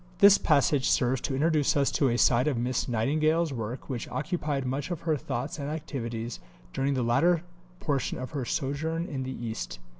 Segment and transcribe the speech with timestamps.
[0.17, 4.65] This passage serves to introduce us to a side of Miss Nightingale's work which occupied
[4.65, 6.39] much of her thoughts and activities
[6.73, 7.43] during the latter
[7.79, 9.77] portion of her sojourn in the East.